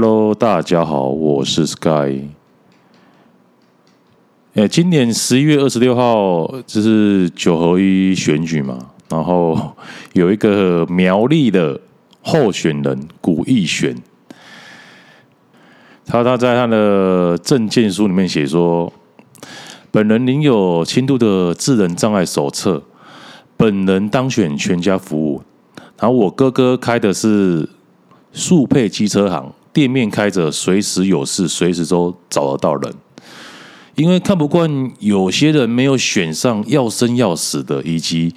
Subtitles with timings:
[0.00, 2.28] Hello，大家好，我是 Sky。
[4.54, 8.78] 诶，今年十一月二十六号，这是九合一选举嘛？
[9.08, 9.74] 然后
[10.12, 11.80] 有一个苗栗的
[12.22, 14.00] 候选人古义玄，
[16.06, 18.92] 他他在他的证件书里面写说，
[19.90, 22.84] 本人领有轻度的智能障碍手册，
[23.56, 25.42] 本人当选全家服务。
[25.98, 27.68] 然后我哥哥开的是
[28.32, 29.52] 速配机车行。
[29.78, 32.92] 店面开着，随时有事，随时都找得到人。
[33.94, 38.34] 因为看不惯有些人没有选上，要生要死的，以及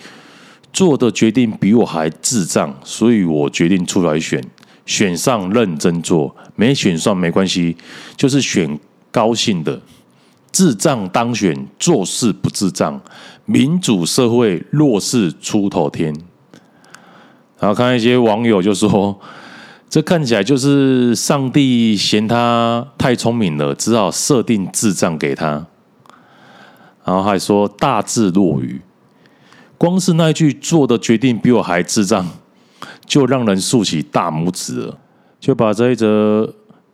[0.71, 4.39] 做的决定比我还智障，所以我决定出来选。
[4.85, 7.75] 选上认真做，没选上没关系，
[8.15, 9.81] 就是选高兴的。
[10.51, 13.01] 智障当选，做事不智障。
[13.45, 16.15] 民主社会，弱势出头天。
[17.59, 19.19] 然后看一些网友就说。
[19.91, 25.67] 这看起来就是上帝嫌他太聪明了，只好设定智障给他。
[27.03, 28.79] 然后还说大智若愚，
[29.77, 32.25] 光是那一句做的决定比我还智障，
[33.05, 34.97] 就让人竖起大拇指了。
[35.41, 36.49] 就把这一则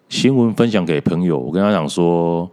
[0.09, 2.49] 新闻分享给朋友，我跟他讲说，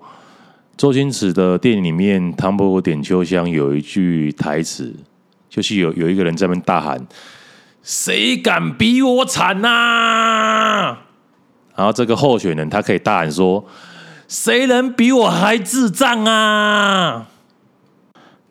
[0.77, 4.95] 周星驰的电影里面《唐伯虎点秋香》有一句台词，
[5.49, 7.01] 就是有有一个人在那边大喊。
[7.85, 10.97] 谁敢比我惨呐、
[11.77, 13.63] 然后这个候选人他可以大喊说
[14.27, 17.27] ：“谁能比我还智障啊？”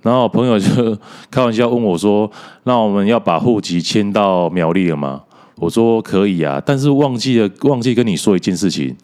[0.03, 0.95] 然后朋友就
[1.31, 2.29] 开玩笑问我说
[2.65, 5.23] ：“那我们要把户籍迁到苗栗了吗？”
[5.57, 8.95] 我说：“可以啊，但是忘记了，忘记跟你说一件事情，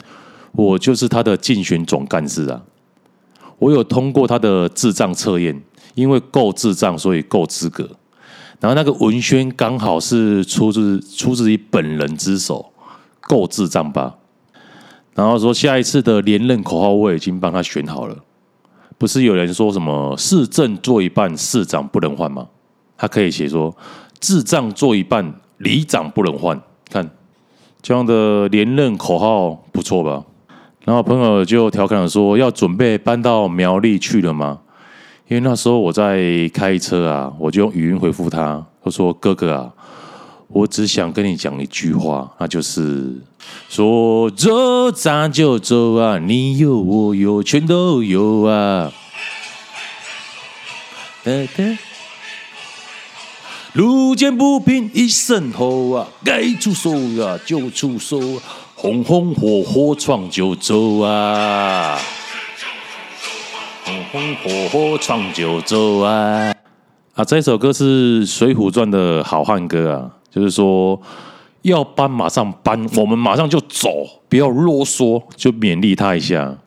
[0.52, 2.62] 我就是他的竞选总干事啊。
[3.58, 5.60] 我有通过他的智障测验，
[5.96, 7.90] 因为够智障，所以够资格。”
[8.60, 12.72] 然后那个文宣刚好是出自出自于本人之手，
[13.22, 14.16] 够智障吧？
[15.14, 18.16] 然后说下一次的连任口号我已经帮他选好了，
[18.98, 22.46] 不是有人说什么市政做一半，市长不能换吗？
[22.96, 23.74] 他可以写说
[24.20, 26.60] 智障做一半，里长不能换。
[26.90, 27.10] 看
[27.80, 30.22] 这样的连任口号不错吧？
[30.84, 34.60] 然后朋友就调侃说要准备搬到苗栗去了吗？
[35.30, 39.70] 因为那时候我在开车啊，我就用语音回复他，他说：“哥哥啊，
[40.48, 43.14] 我只想跟你讲一句话，那就是
[43.68, 48.90] 说走咱就走啊，你有我有全都有啊。”，
[53.74, 56.90] 路见不平一声吼啊，该出手
[57.22, 58.18] 啊就出手，
[58.74, 61.96] 红红火火闯九州啊。
[64.12, 66.52] 红火火闯九州啊！
[67.14, 71.00] 啊，这首歌是《水浒传》的好汉歌啊，就是说
[71.62, 73.88] 要搬马上搬，我们马上就走，
[74.28, 76.58] 不要啰嗦，就勉励他一下。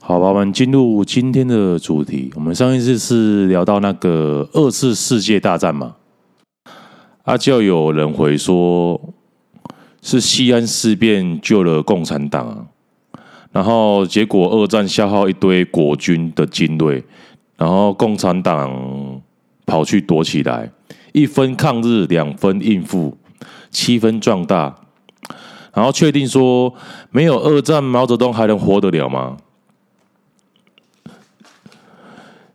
[0.00, 2.32] 好吧，我们进入今天的主题。
[2.34, 5.94] 我们上一次是聊到那个二次世界大战嘛，
[7.22, 9.00] 啊，就有人回说
[10.02, 12.66] 是西安事变救了共产党啊。
[13.54, 17.04] 然后结果，二战消耗一堆国军的精锐，
[17.56, 19.22] 然后共产党
[19.64, 20.68] 跑去躲起来，
[21.12, 23.16] 一分抗日，两分应付，
[23.70, 24.74] 七分壮大。
[25.72, 26.74] 然后确定说，
[27.12, 29.36] 没有二战，毛泽东还能活得了吗？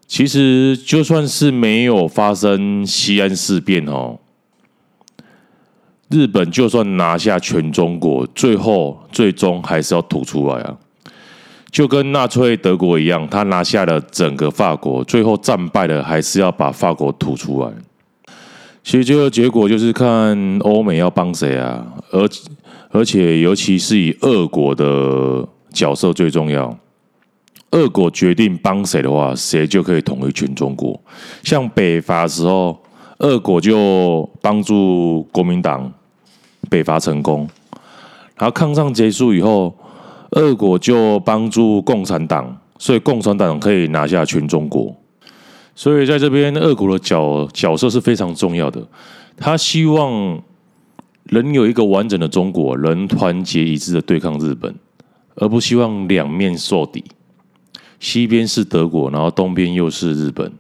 [0.06, 4.20] 其实，就算是没有发生西安事变哦，
[6.10, 10.78] 日本就算拿下全中国，最后最终还是要吐出来啊。
[11.72, 17.72] 就跟纳粹德国一样，他拿下了整个法国，最后战败了，还是要把法国吐出来。
[18.84, 22.28] 其实这个结果就是看欧美要帮谁啊，而
[22.90, 26.76] 而且尤其是以俄国的角色最重要。
[27.72, 31.00] 俄国决定帮谁的话，谁就可以统一全中国。
[31.44, 32.76] 像北伐时候，
[33.20, 35.94] 俄国就帮助国民党
[36.68, 37.48] 北伐成功，
[38.38, 39.76] 然后抗战结束以后。
[40.32, 44.96] 俄国就帮助共产党，所以共产党可以拿下全中国。
[45.76, 48.86] 所以在这边，俄国的角角色是非常重要的。
[49.38, 50.42] 他希望
[51.32, 54.76] 能有一个完整的中国，能团结一致的对抗日本，
[55.36, 57.04] 而不希望两面受敌。
[58.00, 60.52] 西边是德国，然后东边又是日本。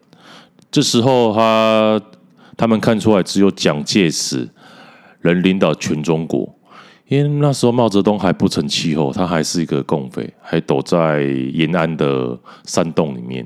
[0.72, 2.02] 这时候他
[2.56, 4.50] 他们看出来，只有蒋介石
[5.22, 6.56] 能领导全中国。
[7.10, 13.46] 因为那时候毛泽东还不成气候，他还是一个共匪，还躲在延安的山洞里面。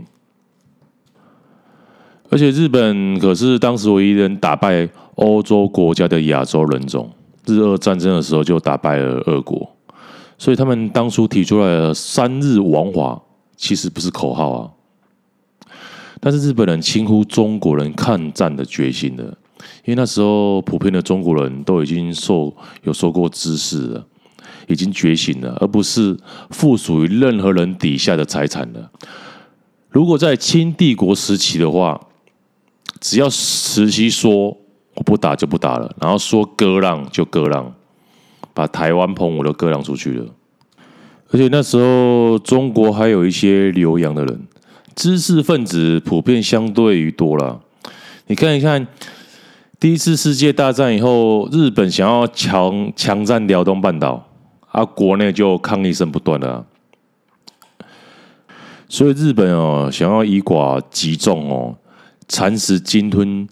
[2.29, 7.09] 而且日本可是当时唯一能打败欧洲国家的亚洲人种，
[7.45, 9.69] 日俄战争的时候就打败了俄国，
[10.37, 13.21] 所以他们当初提出来的“三日亡华”
[13.55, 14.69] 其实不是口号啊。
[16.19, 19.37] 但是日本人轻忽中国人抗战的决心了，
[19.85, 24.05] 因为那时候普遍的中国人都已经受有受过知识了，
[24.67, 26.17] 已经觉醒了，而不是
[26.49, 28.91] 附属于任何人底下的财产了。
[29.89, 31.99] 如果在清帝国时期的话，
[32.99, 34.57] 只要慈禧说
[34.95, 37.73] 我不打就不打了，然后说割让就割让，
[38.53, 40.25] 把台湾澎湖都割让出去了。
[41.31, 44.47] 而且那时候中国还有一些留洋的人。
[44.95, 47.59] 知识分子普遍相对于多了，
[48.27, 48.85] 你看一看，
[49.83, 54.25] 第一次世界大战以后，日本想要强强占辽东半岛，
[54.71, 56.65] 啊，国内就抗议声不断了，
[58.87, 61.75] 所以日本哦，想要以寡击众哦，
[62.29, 63.45] 蚕食鲸吞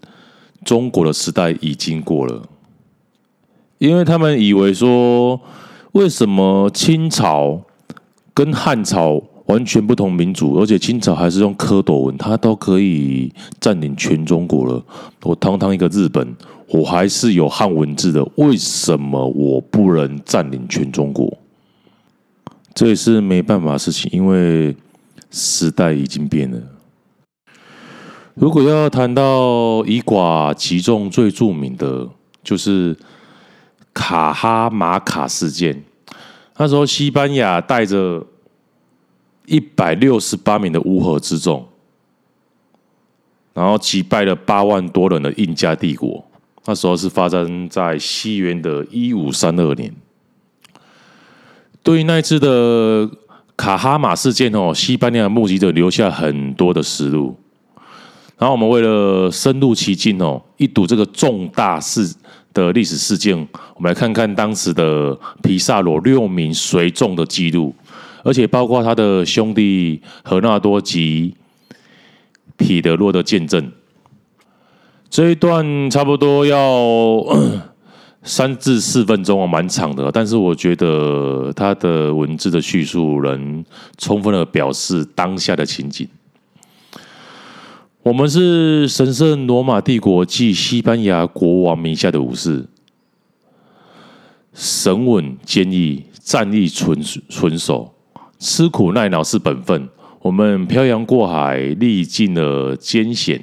[0.63, 2.43] 中国的时代已经过了，
[3.77, 5.37] 因为他们以为说，
[5.91, 7.59] 为什么清朝
[8.33, 9.21] 跟汉朝？
[9.47, 14.81] 完全不同民族，而且清朝还是用蝌蚪文，他都可以占领全中国了。
[15.23, 16.35] 我堂堂一个日本，
[16.67, 21.37] 我还是有汉文字的，为什么我不能占领全中国？
[22.73, 24.75] 这也是没办法的事情，因为
[25.31, 26.57] 时代已经变了。
[28.35, 32.07] 如果要谈到以寡击众，最著名的
[32.41, 32.95] 就是
[33.93, 35.83] 卡哈马卡事件。
[36.57, 38.25] 那时候西班牙带着。
[39.51, 41.67] 一百六十八名的乌合之众，
[43.53, 46.25] 然后击败了八万多人的印加帝国。
[46.63, 49.93] 那时候是发生在西元的一五三二年。
[51.83, 53.09] 对于那一次的
[53.57, 57.35] 卡哈马事件哦，西班牙的目击者留下很多的实录。
[58.37, 62.15] 然后我们为了深入其境哦，一睹这个重大事
[62.53, 63.35] 的历史事件，
[63.75, 67.75] 我们来看看当时的皮萨罗六名随众的记录。
[68.23, 71.35] 而且包括他的兄弟何纳多及
[72.55, 73.71] 彼得洛的见证，
[75.09, 77.25] 这一段差不多要
[78.23, 80.11] 三至四分钟啊，蛮长的。
[80.11, 83.65] 但是我觉得他的文字的叙述能
[83.97, 86.07] 充分的表示当下的情景。
[88.03, 92.67] 我们是神圣罗马帝国暨西班牙国王名下的武士，
[94.53, 97.93] 神稳坚毅，战力纯纯熟。
[98.41, 99.87] 吃苦耐劳是本分，
[100.19, 103.39] 我们漂洋过海，历尽了艰险，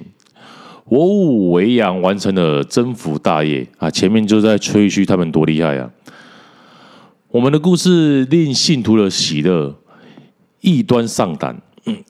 [0.86, 3.88] 我武维扬，完成了征服大业啊！
[3.88, 5.88] 前面就在吹嘘他们多厉害啊！
[7.28, 9.72] 我们的故事令信徒的喜乐
[10.62, 11.62] 异端丧胆，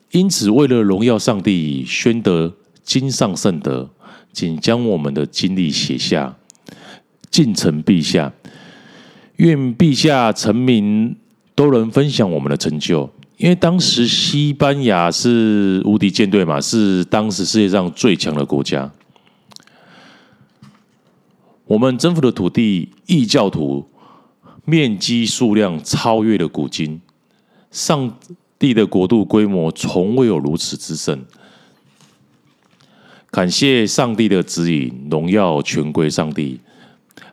[0.09, 3.91] 因此为了荣耀上帝，宣得经上圣德，
[4.33, 6.35] 请将我们的经历写下，
[7.29, 8.33] 敬呈陛下，
[9.35, 11.15] 愿陛下臣民。
[11.59, 18.89] 都能分享我们的成就，因为当时西班牙是无敌舰队嘛，是当时世界上最强的国家。
[21.65, 23.85] 我们征服的土地，异教徒
[24.63, 27.01] 面积数量超越了古今，
[27.71, 28.17] 上
[28.57, 31.25] 帝的国度规模从未有如此之盛。
[33.29, 36.61] 感谢上帝的指引，荣耀全归上帝。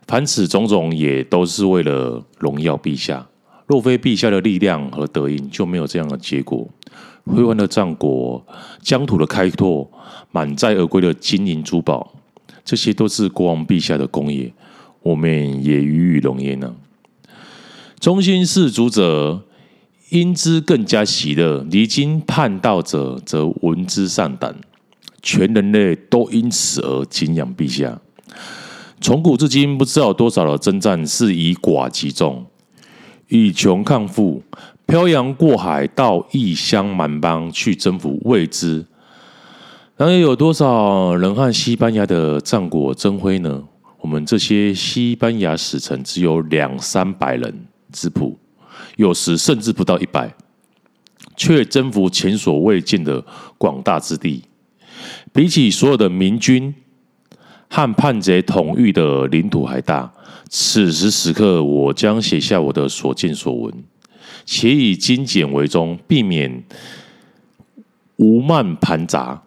[0.08, 3.24] 凡此种种，也都是为了荣耀陛下。
[3.66, 6.68] 若非陛下的力量和德音，就没有这样的结果。
[7.24, 8.46] 辉煌的战果、
[8.80, 9.90] 疆土的开拓、
[10.30, 12.14] 满载而归的金银珠宝，
[12.64, 14.52] 这些都是国王陛下的功业，
[15.02, 15.30] 我们
[15.64, 16.72] 也予以荣焉呢。
[17.98, 19.42] 忠心事主者
[20.10, 24.54] 因之更加喜乐，离经叛道者则闻之丧胆。
[25.20, 28.00] 全人类都因此而敬仰陛下。
[29.00, 32.46] 从古至今，不知道多少的征战是以寡击众。
[33.28, 34.42] 以穷抗富，
[34.86, 38.86] 漂洋过海到异乡蛮邦去征服未知，
[39.96, 43.64] 然而有多少人和西班牙的战果争辉呢？
[44.00, 48.38] 我们这些西班牙使臣只有两三百人之谱，
[48.96, 50.32] 有时甚至不到一百，
[51.36, 53.24] 却征服前所未见的
[53.58, 54.44] 广大之地，
[55.32, 56.72] 比起所有的明军
[57.68, 60.12] 和叛贼统御的领土还大。
[60.48, 63.74] 此时此刻，我将写下我的所见所闻，
[64.44, 66.62] 且以精简为宗，避免
[68.16, 69.42] 无漫盘杂。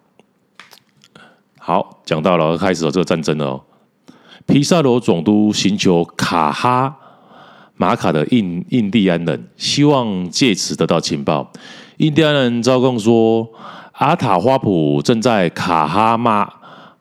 [1.58, 3.62] 好，讲到了，开始了这个战争了哦。
[4.46, 6.98] 皮萨罗总督寻求卡哈
[7.78, 11.50] 马卡的印印第安人，希望借此得到情报。
[11.98, 13.48] 印第安人招供说，
[13.94, 16.52] 阿塔花普正在卡哈马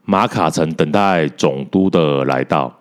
[0.05, 2.78] 马卡城等待总督的来到。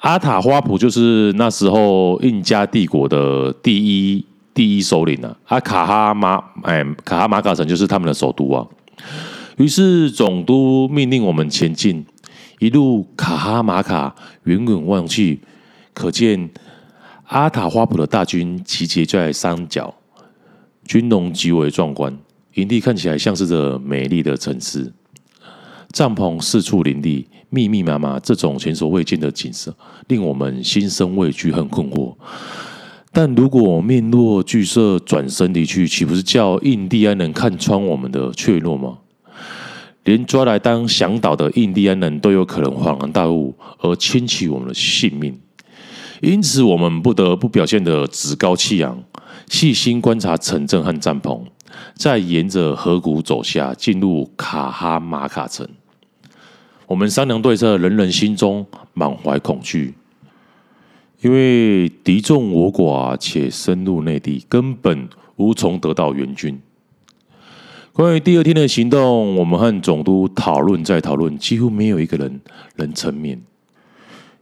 [0.00, 4.24] 阿塔花圃就是那时候印加帝国的第一
[4.54, 8.66] 第一首领啊，阿卡哈马哎，卡哈马卡城就是他们的首都啊。
[9.56, 12.04] 于是总督命令我们前进，
[12.60, 14.14] 一路卡哈马卡，
[14.44, 15.40] 远远望去，
[15.92, 16.48] 可见
[17.24, 19.92] 阿塔花圃的大军集结在山脚，
[20.84, 22.16] 军容极为壮观，
[22.54, 24.92] 营地看起来像是个美丽的城市，
[25.92, 27.26] 帐篷四处林立。
[27.50, 29.74] 密密麻麻，这种前所未见的景色，
[30.08, 32.14] 令我们心生畏惧和困惑。
[33.10, 38.98] 但如果面若惧色，转身离去，岂不是叫印第安人看穿我们的怯懦吗？
[40.04, 45.40] 连抓来当向导的印第安人都有可能恍然大悟，而牵取我们的性命。
[46.20, 49.02] 因此，我们不得不表现得趾高气扬，
[49.48, 51.40] 细心观察城镇和帐篷，
[51.94, 55.66] 再沿着河谷走下，进入卡哈马卡城。
[56.88, 59.92] 我们商量对策，人人心中满怀恐惧，
[61.20, 66.58] 因为敌众我寡，且深入内地，根本无从得到援军。
[67.92, 72.40] 关于第二天的行动，我们和总督讨论再讨论，几乎没有一个人
[72.76, 73.38] 能成眠。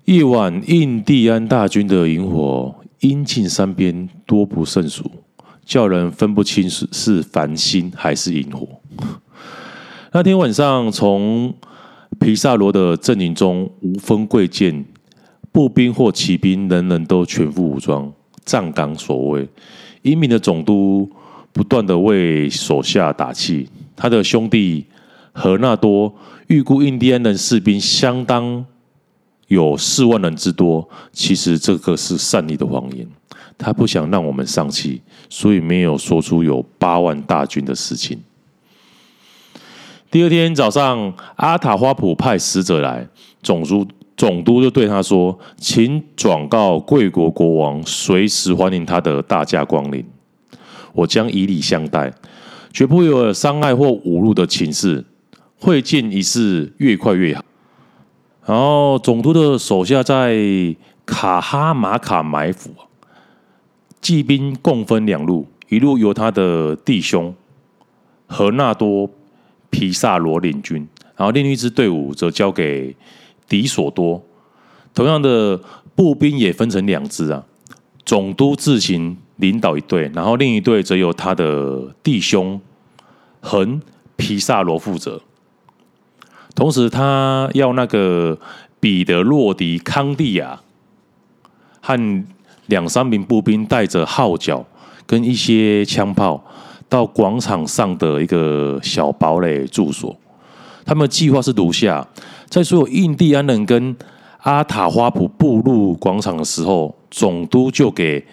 [0.04, 5.10] 夜晚，印第安大军的萤火阴尽山边，多不胜数，
[5.64, 8.68] 叫人分不清是是繁星还是萤火。
[10.12, 11.52] 那天晚上，从
[12.18, 14.84] 皮萨罗的阵营中无分贵贱，
[15.52, 18.12] 步兵或骑兵，人人都全副武装，
[18.44, 19.48] 站岗守卫。
[20.02, 21.10] 英明的总督
[21.52, 23.68] 不断地为手下打气。
[23.94, 24.86] 他的兄弟
[25.32, 26.14] 何纳多
[26.46, 28.64] 预估印第安人士兵相当
[29.48, 33.06] 有四万人之多，其实这个是善意的谎言。
[33.58, 38.18] 他不想让我们丧气，所以没有说出有八万大军的事情。
[40.16, 43.06] 第二天早上，阿塔花普派使者来，
[43.42, 50.02] 总督总督就对他说：“请转告贵国国王，随时欢迎他的大驾光临。
[50.94, 52.10] 我将以礼相待，
[52.72, 55.04] 绝不会有伤害或侮辱的情事。
[55.60, 57.44] 会见一事越快越好。”
[58.46, 60.34] 然后，总督的手下在
[61.04, 62.70] 卡哈马卡埋伏，
[64.00, 67.34] 骑兵共分两路，一路由他的弟兄
[68.26, 69.10] 何纳多。
[69.76, 72.96] 皮萨罗领军，然后另一支队伍则交给
[73.46, 74.24] 迪索多。
[74.94, 75.60] 同样的
[75.94, 77.44] 步兵也分成两支啊，
[78.06, 82.58] 总督自行领导一队，然后另一队则由他的弟兄
[83.40, 83.82] 横
[84.16, 85.20] 皮萨罗负责。
[86.54, 88.38] 同时，他要那个
[88.80, 90.62] 彼得洛迪康蒂亚
[91.82, 92.24] 和
[92.64, 94.64] 两三名步兵带着号角
[95.06, 96.42] 跟一些枪炮。
[96.88, 100.16] 到广场上的一个小堡垒住所，
[100.84, 102.06] 他们的计划是如下：
[102.48, 103.96] 在所有印第安人跟
[104.42, 108.24] 阿塔花普步入广场的时候，总督就给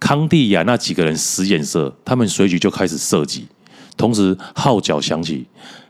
[0.00, 3.46] 康蒂亚那几个人使眼色，他们随即就开始射击，
[3.96, 5.46] 同时号角响起，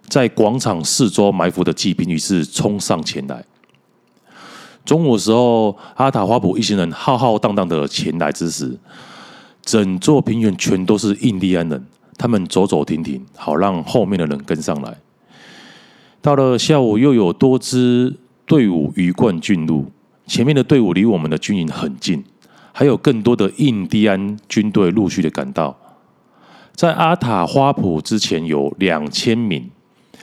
[0.08, 3.44] 在广场四周埋伏的骑兵于是冲上前来。
[4.84, 8.76] 中午的时候，阿塔花普一行人浩浩荡荡的前来之时。
[9.64, 11.87] 整座平原全都是印第安人，
[12.18, 14.99] 他们走走停停，好让后面的人跟上来。
[16.21, 19.90] 到了下午，又有多支队伍鱼贯进入，
[20.26, 22.23] 前面的队伍离我们的军营很近，
[22.73, 25.76] 还有更多的印第安军队陆续的赶到。
[26.75, 29.71] 在阿塔花圃之前有两千名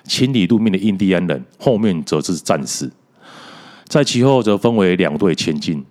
[0.03, 2.91] 清理路面的印第安人，后面则是战士，
[3.85, 5.83] 在其后则分为两队前进。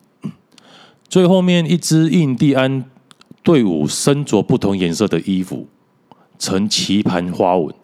[1.09, 2.85] 最后面一支印第安。
[3.43, 5.67] 队伍身着不同颜色的衣服，
[6.39, 7.75] 呈棋盘花纹。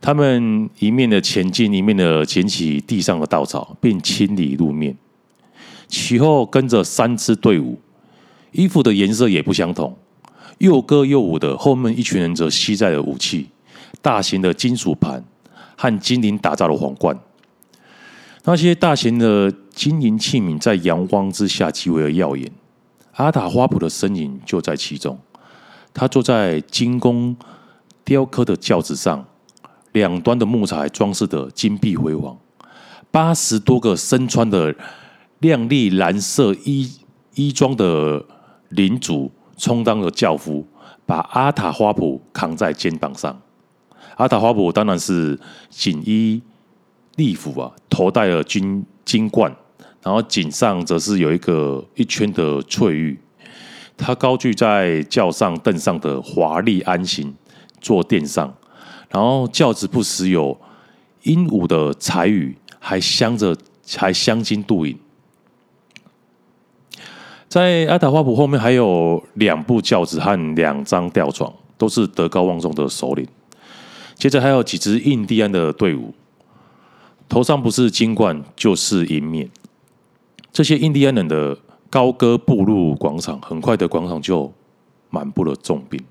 [0.00, 4.96] 他们一面的前进，一面的捡起地上的稻草，并清理路面。
[5.88, 7.80] 其后跟着三支队伍，
[8.52, 9.96] 衣服的颜色也不相同。
[10.58, 13.48] 又歌又舞的后面一群人则携带了武器，
[14.02, 15.22] 大型的金属盘
[15.76, 17.18] 和精灵打造的皇冠。
[18.44, 22.50] 那些大型的金银器皿在阳光之下极为耀眼。
[23.16, 25.18] 阿塔花普的身影就在其中，
[25.92, 27.34] 他坐在精工
[28.04, 29.24] 雕刻的轿子上，
[29.92, 32.36] 两端的木材装饰的金碧辉煌。
[33.10, 34.74] 八十多个身穿的
[35.38, 36.90] 亮丽蓝色衣
[37.34, 38.22] 衣装的
[38.68, 40.66] 领主充当了轿夫，
[41.06, 43.40] 把阿塔花普扛在肩膀上。
[44.16, 45.38] 阿塔花普当然是
[45.70, 46.42] 锦衣
[47.16, 49.54] 丽服啊，头戴了金金冠。
[50.06, 53.18] 然后颈上则是有一个一圈的翠玉，
[53.96, 57.34] 他高踞在轿上凳上的华丽安行
[57.80, 58.54] 坐垫上，
[59.08, 60.56] 然后轿子不时有
[61.24, 63.56] 鹦鹉的彩羽，还镶着
[63.96, 64.96] 还镶金镀银。
[67.48, 73.26] 在阿塔花普后面还有两部轿子和两张吊床，都是德高望重的首领。
[74.14, 76.14] 接着还有几支印第安的队伍，
[77.28, 79.50] 头上不是金冠就是银冕。
[80.56, 81.54] 这些印第安人的
[81.90, 84.50] 高歌步入广场，很快的广场就
[85.10, 86.02] 满布了重兵。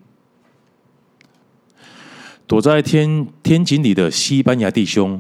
[2.46, 5.20] 躲在天天井里的西班牙弟兄，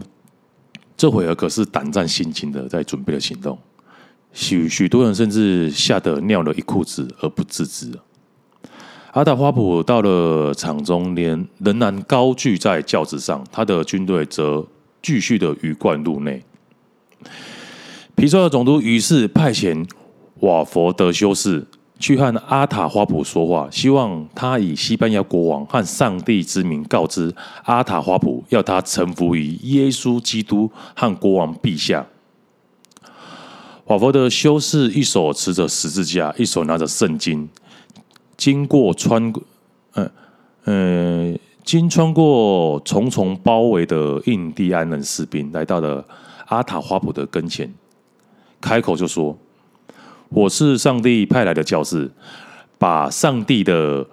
[0.96, 3.58] 这会儿可是胆战心惊的在准备了行动。
[4.32, 7.92] 许许多人甚至吓得尿了一裤子而不自知。
[9.14, 14.68] 阿达花普到了场中，连仍然高踞在轿子上，他的军队则
[15.02, 16.44] 继续的鱼贯入内。
[18.16, 19.86] 皮索尔总督于是派遣
[20.40, 21.68] 瓦佛德修士
[22.00, 27.34] 去和阿塔花普说话，希望他以西班牙国王和上帝之名告知
[27.66, 32.08] 阿塔花普，要他臣服于耶稣基督和国王陛下。
[33.88, 37.48] 瓦佛德修士一手持着十字架，一手拿着圣经，
[38.38, 39.44] 经过穿过，
[39.96, 40.12] 嗯
[40.64, 46.06] 嗯，经穿过重重包围的印第安人士兵，来到了
[46.48, 47.70] 阿塔花普的跟前。
[48.66, 49.38] 开口就说
[50.30, 52.10] ：“我是上帝派来的教士，
[52.80, 54.04] 把上帝的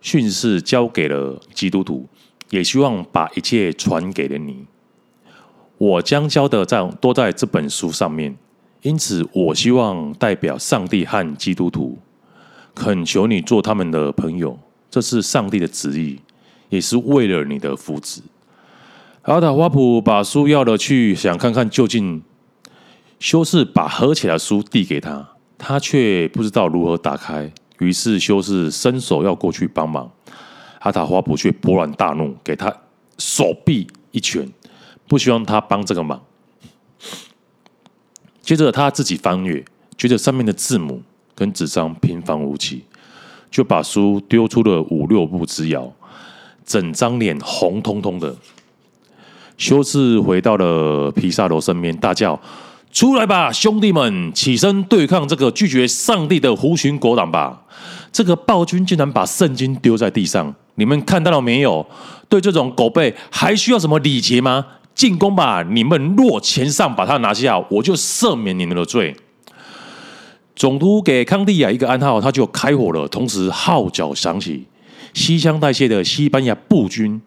[0.00, 2.04] 训示交给了基督徒，
[2.50, 4.64] 也希望把一切传给了你。
[5.78, 8.36] 我将教的在都在这本书上面，
[8.82, 11.96] 因此我希望代表上帝和基督徒，
[12.74, 14.58] 恳求你做他们的朋友。
[14.90, 16.18] 这是上帝的旨意，
[16.68, 18.18] 也是为了你的福祉。”
[19.22, 22.20] 阿塔花普把书要了去，想看看究竟。
[23.18, 27.50] 修士把合起来的书递给他，他却不知道如何打开。
[27.78, 30.10] 于是修士伸手要过去帮忙，
[30.80, 32.72] 阿塔花普却勃然大怒，给他
[33.18, 34.48] 手臂一拳，
[35.08, 36.22] 不希望他帮这个忙。
[38.42, 39.64] 接着他自己翻阅，
[39.96, 41.02] 觉得上面的字母
[41.34, 42.84] 跟纸张平凡无奇，
[43.50, 45.92] 就把书丢出了五六步之遥，
[46.64, 48.36] 整张脸红彤彤的。
[49.56, 52.40] 修士回到了皮萨罗身边，大叫。
[52.94, 57.64] 出来吧，兄弟们，起身对抗这个拒绝上帝的狐群狗党吧！
[58.12, 61.84] 这个暴君竟然把圣经丢在地上，你们看到了没有？
[62.28, 64.64] 对这种狗辈还需要什么礼节吗？
[64.94, 65.64] 进攻吧！
[65.68, 69.16] 你们若前上把他拿下，我就赦免你们的罪。
[70.54, 73.08] 总督给康蒂亚一个暗号，他就开火了。
[73.08, 74.64] 同时号角响起，
[75.12, 77.20] 携枪带械的西班牙步军、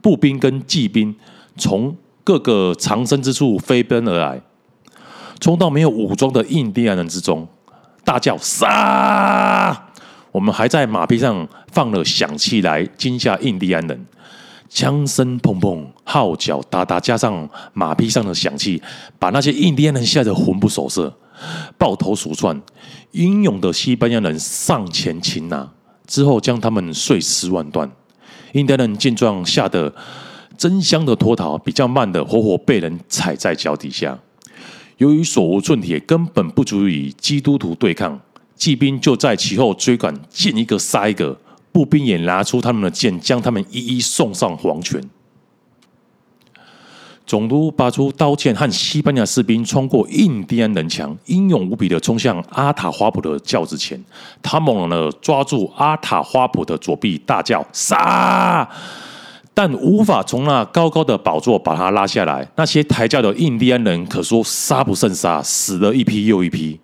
[0.00, 1.14] 步兵跟骑兵
[1.58, 4.40] 从各个藏身之处飞奔而来。
[5.40, 7.48] 冲到没有武装的印第安人之中，
[8.04, 9.86] 大叫杀！
[10.30, 14.06] 我们还在马匹上放了响器来惊吓印第安人，
[14.68, 18.80] 枪声砰砰，号角哒哒，加上马匹上的响器，
[19.18, 21.12] 把那些印第安人吓得魂不守舍，
[21.78, 22.60] 抱头鼠窜。
[23.12, 25.68] 英勇的西班牙人上前擒拿，
[26.06, 27.90] 之后将他们碎尸万段。
[28.52, 29.92] 印第安人见状，吓得
[30.58, 34.18] 争相的脱逃，比较慢的活活被人踩在脚底下。
[35.00, 38.20] 由于手无寸铁，根本不足以基督徒对抗，
[38.54, 41.38] 骑兵就在其后追赶，见一个杀一个。
[41.72, 45.02] 步兵也拿出他们的剑，将他们一一送上黄泉。
[47.24, 53.98] 总督拔出刀剑，和西班牙士兵穿过印第安人墙，英勇无比的冲向阿塔花普的轿子前。
[54.42, 58.68] 他猛然的抓住阿塔花普的左臂，大叫：“杀！”
[59.62, 62.50] 但无法从那高高的宝座把他拉下来。
[62.56, 66.80] 那些抬轿的印第安人可说杀不胜杀，死了一批又一批，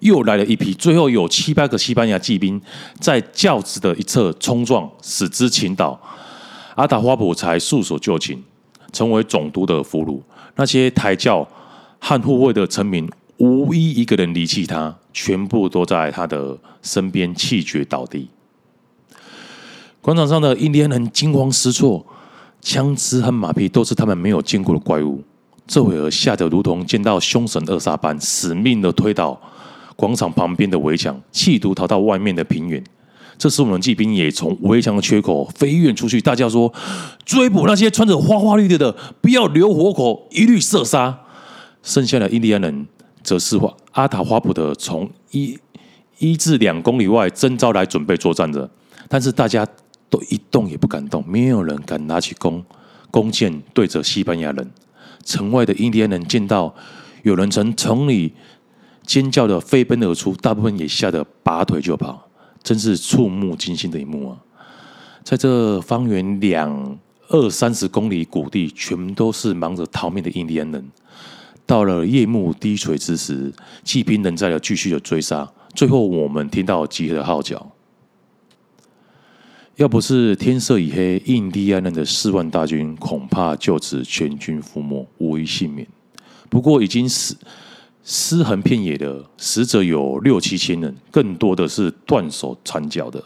[0.00, 0.74] 又来了一批。
[0.74, 2.60] 最后有七八个西班牙骑兵
[3.00, 5.98] 在轿子的一侧冲撞，使之倾倒。
[6.74, 8.44] 阿塔花普才束手就擒，
[8.92, 10.20] 成为总督的俘虏。
[10.56, 11.48] 那些抬轿
[11.98, 18.28] 和护卫的臣民，无一一个人离弃他，全部都在他的身边气绝倒地。
[20.02, 22.04] 广场上的印第安人惊慌失措，
[22.60, 25.22] 枪支和马匹都是他们没有见过的怪物。
[25.64, 29.40] 这会儿吓得如同见到凶神恶煞般，死命的推倒
[29.94, 32.82] 广场旁边的围墙，企图逃到外面的平原。
[33.38, 36.72] 这时，我们骑兵也从围墙的缺口飞跃出去，大叫说
[37.24, 41.16] ：“追捕那些穿着花花绿绿的，不要留活口，一律射杀。”
[41.84, 42.88] 剩下的印第安人
[43.22, 43.56] 则是
[43.92, 45.56] 阿塔花普的从一
[46.18, 48.68] 一至两公里外征召来准备作战的，
[49.08, 49.64] 但是大家。
[50.12, 52.62] 都一动也不敢动，没有人敢拿起弓
[53.10, 54.70] 弓箭对着西班牙人。
[55.24, 56.74] 城外的印第安人见到
[57.22, 58.34] 有人从城里
[59.06, 62.28] 尖叫的飞奔而出，大部分也吓得拔腿就跑，
[62.62, 64.36] 真是触目惊心的一幕啊！
[65.24, 66.98] 在这方圆两
[67.28, 70.90] 二三十公里谷地，全都是忙着逃命的印第安人。
[71.64, 73.50] 到了夜幕低垂之时，
[73.82, 77.66] 骑兵仍在继续的追杀，最后我们听到集合的号角。
[79.76, 85.86] 要不是天色已黑，印第安人的四万大军恐怕就此全军覆没，无一幸免。
[86.50, 87.34] 不过已经死
[88.04, 93.24] 尸横遍野的死者有六七千人，更多的是断手残脚的。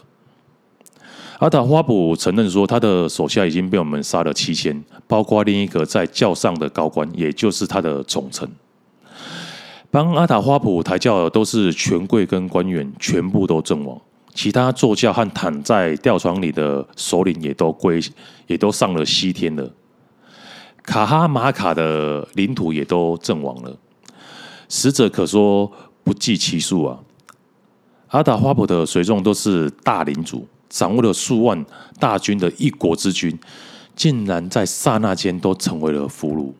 [1.39, 8.49] 阿塔花普承认说，他的手下已经被我们杀了七千，包括另一个在教上的高官，也就是他的总臣。
[9.91, 13.99] 帮阿塔花普抬轿的都是权贵跟官员，全部都阵亡。
[14.37, 17.99] 其他坐轿和躺在吊床里的首领也都归，
[18.45, 19.73] 也都上了西天了。
[20.83, 23.75] 卡哈马卡的领土也都阵亡了，
[24.69, 25.71] 死者可说
[26.03, 26.99] 不计其数啊。
[28.09, 31.65] 阿达花普的随众都是大领主，掌握了数万
[31.99, 33.35] 大军的一国之君，
[33.95, 36.53] 竟然在刹那间都成为了俘虏，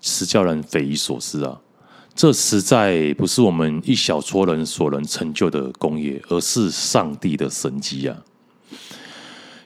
[0.00, 1.60] 实叫人匪夷所思啊。
[2.20, 8.14] 这实在不是我们一小撮人所能成就的功业，而是上帝的神迹啊！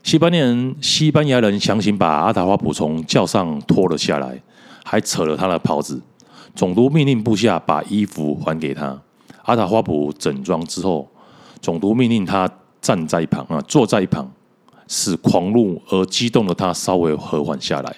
[0.04, 4.40] 西班牙人，西班牙人强行把阿塔花普从轿上拖了下来，
[4.84, 6.00] 还扯了他的袍子。
[6.54, 9.02] 总督命令部下把衣服还给他。
[9.42, 11.10] 阿塔花普整装之后，
[11.60, 12.48] 总督命令他
[12.80, 14.30] 站在一旁啊，坐在一旁，
[14.86, 17.96] 使狂怒而激动的他稍微和缓下来。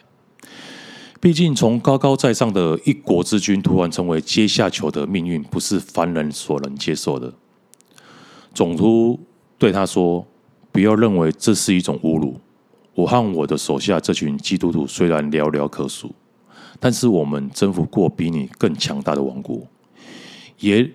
[1.27, 7.35] 毕竟，从高高在上的一国之君突然成为阶下囚的命运，不是凡人所能接受的。
[8.55, 9.19] 总督
[9.59, 10.25] 对他说
[10.71, 12.39] ：“不要认为这是一种侮辱。
[12.95, 16.15] 我和我的手下这群基督徒虽然寥寥可数，
[16.79, 19.67] 但是我们征服过比你更强大的王国，
[20.61, 20.89] 也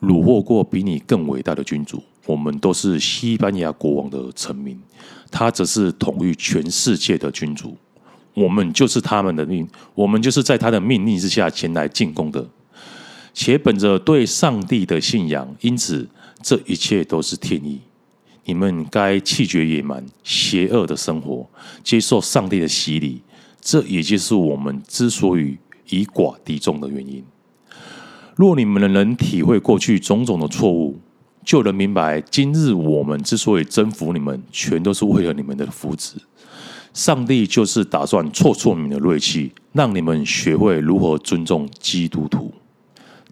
[0.00, 2.02] 虏获过比你更伟大的君主。
[2.26, 4.76] 我们都是西班牙国王的臣民，
[5.30, 7.76] 他则是统御全世界的君主。”
[8.40, 12.48] 我们就是他们的命，我们就是在他的命令之下前来进攻的，
[13.34, 16.08] 且本着对上帝的信仰，因此
[16.42, 17.80] 这一切都是天意。
[18.44, 21.46] 你们该弃绝野蛮、邪恶的生活，
[21.84, 23.22] 接受上帝的洗礼，
[23.60, 25.58] 这也就是我们之所以
[25.90, 27.22] 以寡敌众的原因。
[28.34, 30.98] 若你们能体会过去种种的错误，
[31.44, 36.14] 就能明白今日我们之所以征服你们，全都是为了你们的福祉。
[36.92, 42.52] 上帝就是打算挫挫你们的锐气，让你们学会如何尊重基督徒。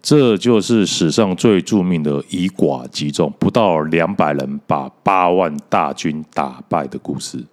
[0.01, 7.43] 这就是史上最著名的以寡击众，不到两百人把八万大军打败的故事。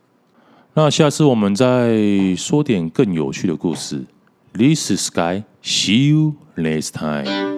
[0.75, 1.99] 那下次我们再
[2.37, 4.05] 说点更有趣的故事。
[4.53, 5.43] This is Sky.
[5.63, 7.56] See you next time.